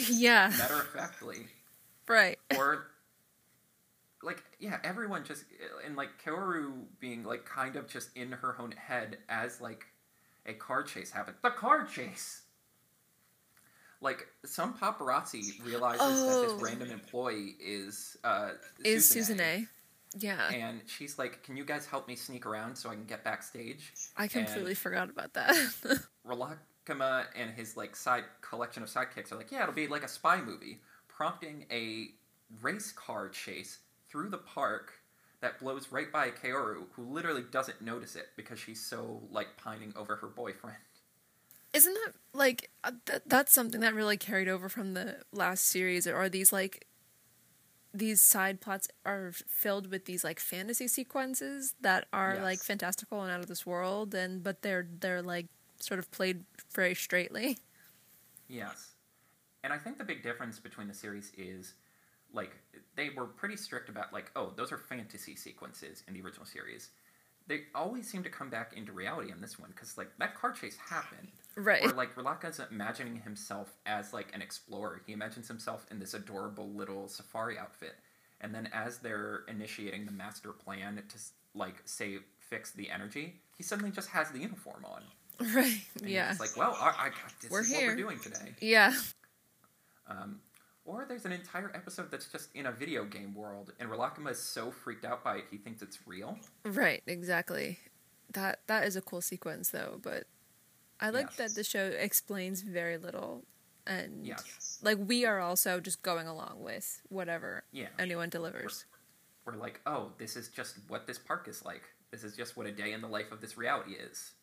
[0.10, 1.48] yeah matter of factly,
[2.08, 2.88] right or
[4.24, 5.46] like yeah, everyone just
[5.86, 9.86] and like Kaoru being like kind of just in her own head as like
[10.48, 11.38] a car chase happened.
[11.44, 12.42] The car chase.
[14.02, 16.42] Like some paparazzi realizes that Oh.
[16.54, 18.52] this random employee is uh,
[18.84, 19.68] is Susan a
[20.18, 23.24] yeah and she's like, "Can you guys help me sneak around so I can get
[23.24, 25.56] backstage?" i completely forgot about that
[26.86, 30.08] Rilakkuma and his like side collection of sidekicks are like, "Yeah, it'll be like a
[30.08, 32.10] spy movie," prompting a
[32.62, 34.94] race car chase through the park
[35.42, 39.94] that blows right by Kaoru, who literally doesn't notice it because she's so like pining
[39.96, 40.78] over her boyfriend.
[41.74, 46.08] Isn't that like uh, th- that's something that really carried over from the last series?
[46.08, 46.88] Or are these like
[47.94, 53.32] these side plots are filled with these like fantasy sequences that are like fantastical and
[53.32, 55.48] out of this world, and but they're they're like
[55.80, 57.58] sort of played very straightly.
[58.48, 58.92] Yes.
[59.64, 61.74] And I think the big difference between the series is
[62.34, 62.52] like
[62.96, 66.90] they were pretty strict about like, oh, those are fantasy sequences in the original series.
[67.48, 70.52] They always seem to come back into reality in this one because like that car
[70.52, 71.30] chase happened.
[71.56, 71.84] Right.
[71.84, 75.02] Or like Rilakkuma's imagining himself as like an explorer.
[75.06, 77.96] He imagines himself in this adorable little safari outfit.
[78.42, 81.18] And then as they're initiating the master plan to
[81.54, 85.04] like say fix the energy, he suddenly just has the uniform on.
[85.40, 85.82] Right.
[86.02, 86.32] And Yeah.
[86.32, 87.88] It's like, well, I, I, this We're is here.
[87.88, 88.56] what we're doing today.
[88.62, 88.94] yeah.
[90.08, 90.40] Um,
[90.86, 94.40] or there's an entire episode that's just in a video game world, and Rilakkuma is
[94.40, 96.38] so freaked out by it he thinks it's real.
[96.64, 97.02] Right.
[97.08, 97.80] Exactly.
[98.34, 100.26] That that is a cool sequence though, but
[101.00, 101.36] I like Yes.
[101.38, 103.46] that the show explains very little,
[103.88, 104.80] and Yes.
[104.84, 107.90] like we are also just going along with whatever Yeah.
[107.98, 108.86] anyone delivers.
[109.46, 111.84] We're like, oh, this is just what this park is like.
[112.12, 114.34] This is just what a day in the life of this reality is.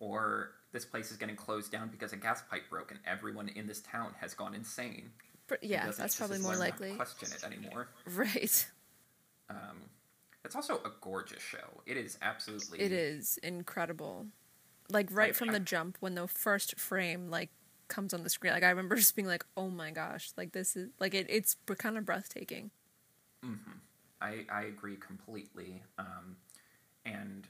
[0.00, 3.66] Or this place is getting closed down because a gas pipe broke and everyone in
[3.66, 5.10] this town has gone insane.
[5.62, 6.94] Yeah, that's probably more likely.
[6.94, 7.88] Question it anymore.
[8.14, 8.66] Right.
[9.48, 9.90] Um,
[10.44, 11.82] it's also a gorgeous show.
[11.86, 12.80] It is absolutely.
[12.80, 14.26] It is incredible.
[14.90, 17.50] Like right Like, from I- the jump when the first frame like
[17.88, 18.52] comes on the screen.
[18.52, 21.56] Like I remember just being like, "Oh my gosh, like this is like it, it's
[21.78, 22.70] kind of breathtaking."
[24.20, 25.82] I, I agree completely.
[25.98, 26.36] Um,
[27.04, 27.46] and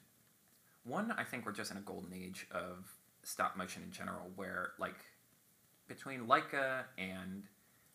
[0.86, 2.86] one, I think we're just in a golden age of
[3.22, 4.96] stop motion in general, where like
[5.88, 7.42] between Laika and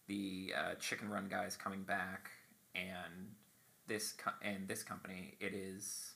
[0.08, 2.30] the uh, Chicken Run guys coming back,
[2.76, 3.36] and
[3.88, 6.14] this co- and this company, it is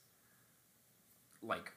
[1.41, 1.71] like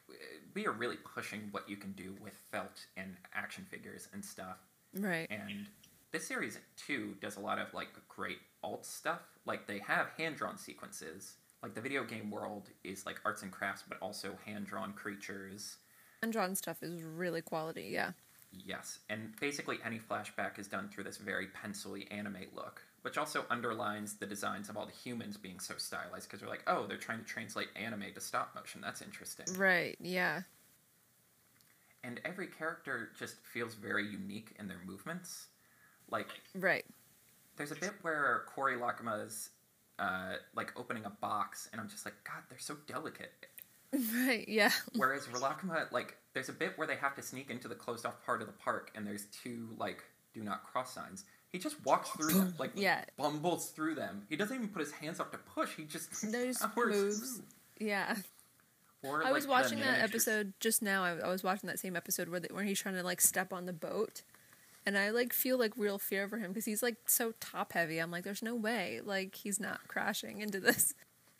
[0.54, 4.58] we are really pushing what you can do with felt and action figures and stuff.
[4.94, 5.26] Right.
[5.30, 5.66] And
[6.10, 9.20] this series too does a lot of like great alt stuff.
[9.44, 11.34] Like they have hand drawn sequences.
[11.62, 15.76] Like the video game world is like arts and crafts, but also hand drawn creatures.
[16.22, 18.12] Hand drawn stuff is really quality, yeah.
[18.52, 23.44] Yes, and basically any flashback is done through this very pencily anime look, which also
[23.50, 26.96] underlines the designs of all the humans being so stylized because they're like, oh, they're
[26.96, 28.80] trying to translate anime to stop motion.
[28.80, 29.46] That's interesting.
[29.56, 30.42] Right, yeah.
[32.04, 35.48] And every character just feels very unique in their movements.
[36.10, 36.86] Like, Right.
[37.56, 39.50] there's a bit where Korilakkuma's
[39.98, 43.32] uh, like opening a box, and I'm just like, God, they're so delicate.
[43.92, 44.70] Right, yeah.
[44.96, 48.24] Whereas Rilakkuma, like, there's a bit where they have to sneak into the closed off
[48.24, 51.24] part of the park, and there's two like do not cross signs.
[51.48, 53.02] He just walks through them, like Yeah.
[53.16, 54.26] bumbles through them.
[54.28, 55.74] He doesn't even put his hands up to push.
[55.76, 56.10] He just
[56.74, 57.40] powers moves.
[57.80, 58.16] Yeah.
[59.02, 61.04] Or, I was like, watching that episode just now.
[61.04, 63.52] I, I was watching that same episode where, they, where he's trying to like step
[63.52, 64.22] on the boat,
[64.88, 67.98] and I like feel like real fear for him because he's like so top heavy.
[67.98, 70.94] I'm like, there's no way like he's not crashing into this.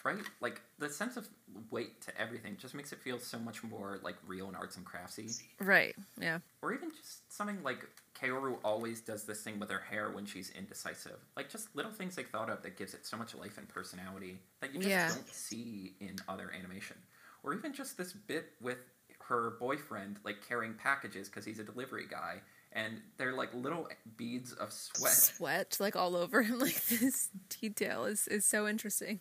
[0.05, 0.19] right?
[0.43, 1.27] Like the sense of
[1.71, 4.85] weight to everything just makes it feel so much more like real and arts and
[4.85, 5.41] craftsy.
[5.59, 5.95] Right.
[6.21, 6.41] Yeah.
[6.61, 7.87] Or even just something like
[8.21, 11.17] Kaoru always does this thing with her hair when she's indecisive.
[11.35, 14.41] Like just little things they thought of that gives it so much life and personality
[14.61, 15.09] that you just Yeah.
[15.09, 16.99] don't see in other animation.
[17.43, 18.79] Or even just this bit with
[19.23, 24.53] her boyfriend like carrying packages because he's a delivery guy and they're like little beads
[24.53, 25.13] of sweat.
[25.13, 26.59] Sweat like all over him.
[26.61, 27.29] Like this
[27.61, 29.21] detail is is so interesting.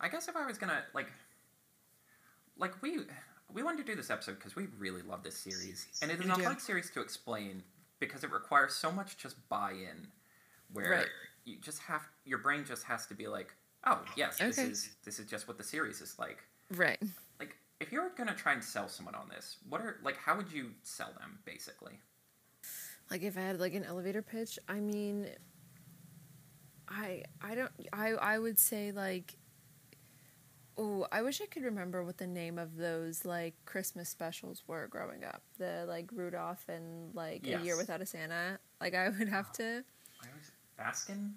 [0.00, 1.06] I guess if I was gonna like,
[2.58, 3.00] like we
[3.52, 6.26] we wanted to do this episode because we really love this series, and it is
[6.26, 7.62] a hard series to explain
[8.00, 10.08] because it requires so much just buy-in,
[10.72, 11.06] where Right.
[11.44, 15.18] you just have your brain just has to be like, oh yes, this is this
[15.20, 16.38] is just what the series is like.
[16.74, 17.00] Right.
[17.82, 20.70] If you're gonna try and sell someone on this, what are like how would you
[20.82, 21.98] sell them basically?
[23.10, 25.28] Like if I had like an elevator pitch, I mean
[26.88, 29.36] I I don't I I would say like
[30.78, 34.86] Oh, I wish I could remember what the name of those like Christmas specials were
[34.86, 35.42] growing up.
[35.58, 38.58] The like Rudolph and like A Year Without a Santa.
[38.80, 39.84] Like I would have to
[40.22, 41.32] I Baskin,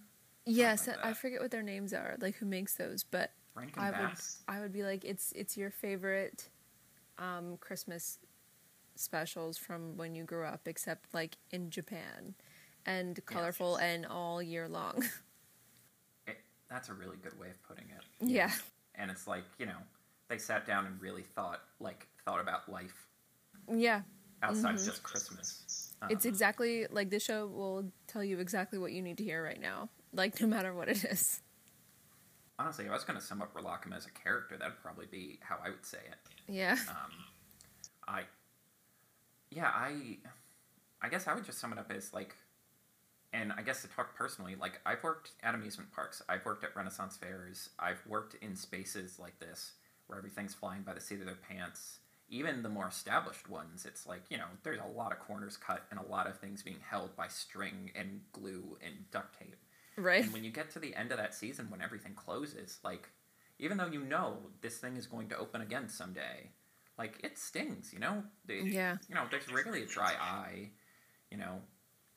[0.45, 3.91] Yes, like I forget what their names are, like who makes those, but Rankin I
[3.91, 4.09] would
[4.47, 6.49] I would be like it's it's your favorite
[7.17, 8.19] um Christmas
[8.95, 12.35] specials from when you grew up except like in Japan
[12.85, 15.03] and colorful and all year long.
[16.27, 16.37] It,
[16.69, 18.03] that's a really good way of putting it.
[18.19, 18.51] yeah.
[18.95, 19.77] and it's like you know
[20.27, 23.07] they sat down and really thought like thought about life
[23.71, 24.01] Yeah.
[24.41, 24.85] outside of Mhm.
[24.85, 29.17] just christmas um, It's exactly like this show will tell you exactly what you need
[29.19, 29.89] to hear right now.
[30.13, 31.41] Like no matter what it is.
[32.57, 35.39] Honestly if i was going to sum up Rilakkuma as a character that'd probably be
[35.41, 36.53] how i would say it.
[36.53, 36.77] Yeah.
[36.89, 37.11] um,
[38.07, 38.21] i
[39.51, 40.17] yeah i
[41.01, 42.35] i guess i would just sum it up as like
[43.33, 46.75] and i guess to talk personally like i've worked at amusement parks i've worked at
[46.75, 49.73] renaissance fairs i've worked in spaces like this
[50.07, 51.99] where everything's flying by the seat of their pants.
[52.29, 55.83] Even the more established ones it's like you know there's a lot of corners cut
[55.91, 59.55] and a lot of things being held by string and glue and duct tape
[59.97, 60.23] Right.
[60.23, 63.09] and when you get to the end of that season, when everything closes, like,
[63.59, 66.51] even though you know this thing is going to open again someday,
[66.97, 68.23] like, it stings, you know?
[68.45, 68.97] They- Yeah.
[69.07, 70.71] You know, there's rarely a dry eye,
[71.31, 71.61] you know?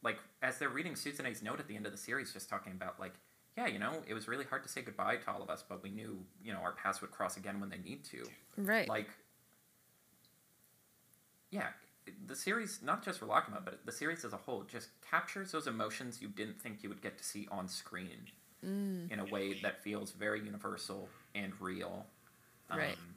[0.02, 2.98] Like, as they're reading Suzune's note at the end of the series, just talking about,
[3.00, 3.14] like,
[3.56, 5.82] yeah, you know, it was really hard to say goodbye to all of us, but
[5.82, 8.24] we knew, you know, our paths would cross again when they need to.
[8.56, 8.88] Right.
[8.88, 9.08] Like,
[11.50, 11.68] yeah,
[12.26, 16.20] the series, not just Rilakkuma, but the series as a whole, just captures those emotions
[16.22, 18.26] you didn't think you would get to see on screen
[18.64, 19.10] Mm.
[19.12, 22.06] in a way that feels very universal and real.
[22.68, 22.96] Right.
[22.98, 23.14] Um,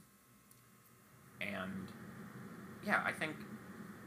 [1.41, 1.87] and
[2.85, 3.35] yeah, I think,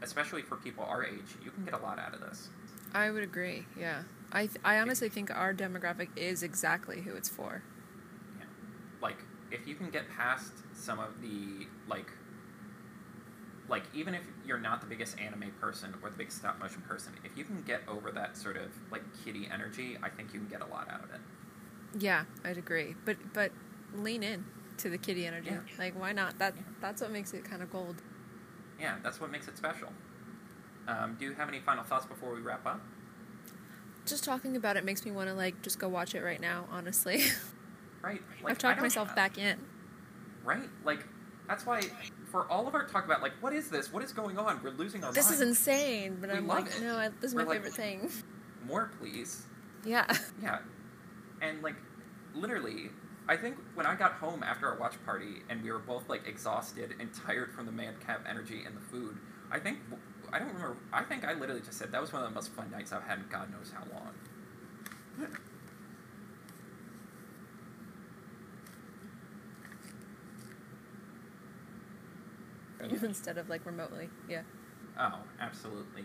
[0.01, 2.49] especially for people our age, you can get a lot out of this.
[2.93, 3.65] I would agree.
[3.77, 4.03] Yeah.
[4.31, 7.61] I th- I honestly think our demographic is exactly who it's for.
[8.39, 8.45] Yeah,
[9.01, 9.17] like
[9.51, 12.11] if you can get past some of the like
[13.67, 17.13] like even if you're not the biggest anime person or the biggest stop motion person
[17.23, 20.47] if you can get over that sort of like kitty energy i think you can
[20.49, 21.21] get a lot out of it
[21.97, 22.95] Yeah, I'd agree.
[23.05, 23.51] But but
[23.95, 24.43] lean in
[24.77, 25.51] to the kitty energy.
[25.51, 25.59] Yeah.
[25.79, 26.37] Like why not?
[26.39, 26.63] That Yeah.
[26.81, 28.01] that's what makes it kind of gold.
[28.79, 29.89] yeah that's what makes it special
[30.87, 32.81] um, do you have any final thoughts before we wrap up
[34.05, 36.65] Just talking about it makes me want to like just go watch it right now.
[36.69, 37.23] Honestly,
[38.03, 39.57] right like, I've talked myself back in.
[40.43, 41.07] right like
[41.47, 41.81] that's why
[42.35, 44.69] for all of our talk about like what is this what is going on we're
[44.71, 46.81] losing our This is insane, but We I'm love like, it.
[46.81, 48.11] no, I, this is We're my like- favorite thing.
[48.67, 49.43] more please
[49.85, 50.05] Yeah.
[50.43, 50.59] Yeah.
[51.41, 51.75] And like
[52.33, 52.89] literally,
[53.29, 56.27] I think when I got home after our watch party and we were both like
[56.27, 59.17] exhausted and tired from the madcap energy and the food,
[59.49, 59.77] I think
[60.33, 60.75] I don't remember.
[60.91, 63.03] I think I literally just said that was one of the most fun nights I've
[63.03, 65.29] had in God knows how long.
[73.03, 74.09] instead of like remotely.
[74.29, 74.41] Yeah.
[74.99, 76.03] Oh, absolutely.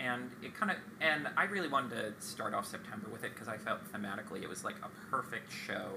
[0.00, 3.48] And it kind of, and I really wanted to start off September with it because
[3.48, 5.90] I felt thematically it was like a perfect show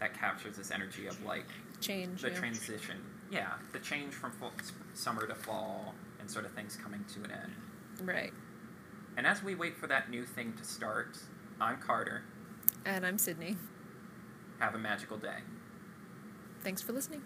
[0.00, 1.46] that captures this energy of like
[1.80, 2.22] Change.
[2.22, 2.38] the yeah.
[2.38, 2.96] transition.
[3.30, 4.52] Yeah, the change from fall,
[4.94, 7.52] summer to fall and sort of things coming to an end.
[8.02, 8.32] Right.
[9.16, 11.18] And as we wait for that new thing to start,
[11.60, 12.22] I'm Carter.
[12.84, 13.56] And I'm Sydney.
[14.58, 15.38] Have a magical day.
[16.62, 17.22] Thanks for listening.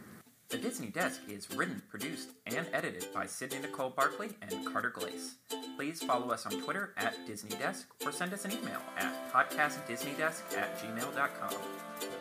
[0.48, 5.34] The Disney Desk is written, produced, and edited by Sydney Nicole Barkley and Carter Glace.
[5.76, 10.56] Please follow us on Twitter at Disney Desk or send us an email at podcastdisneydesk
[10.56, 11.58] at gmail.com.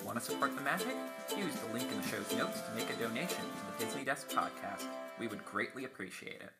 [0.03, 0.95] Want to support the magic?
[1.38, 4.28] Use the link in the show's notes to make a donation to the Disney Desk
[4.30, 4.86] podcast.
[5.19, 6.51] We would greatly appreciate it.